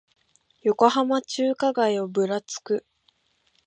[0.63, 2.87] 横浜中華街をぶらつく